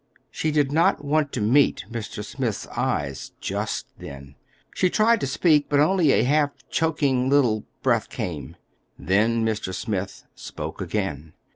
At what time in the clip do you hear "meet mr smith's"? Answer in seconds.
1.41-2.65